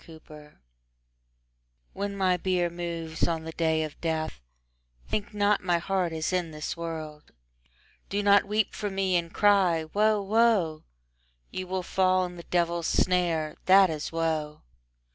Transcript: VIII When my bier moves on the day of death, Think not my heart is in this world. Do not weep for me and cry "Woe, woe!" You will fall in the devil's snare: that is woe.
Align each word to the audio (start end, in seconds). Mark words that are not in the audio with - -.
VIII 0.03 0.49
When 1.93 2.17
my 2.17 2.35
bier 2.35 2.71
moves 2.71 3.27
on 3.27 3.43
the 3.43 3.51
day 3.51 3.83
of 3.83 4.01
death, 4.01 4.41
Think 5.07 5.31
not 5.31 5.63
my 5.63 5.77
heart 5.77 6.11
is 6.11 6.33
in 6.33 6.49
this 6.49 6.75
world. 6.75 7.31
Do 8.09 8.23
not 8.23 8.45
weep 8.47 8.73
for 8.73 8.89
me 8.89 9.15
and 9.15 9.31
cry 9.31 9.83
"Woe, 9.93 10.19
woe!" 10.19 10.85
You 11.51 11.67
will 11.67 11.83
fall 11.83 12.25
in 12.25 12.35
the 12.35 12.41
devil's 12.49 12.87
snare: 12.87 13.55
that 13.67 13.91
is 13.91 14.11
woe. 14.11 14.63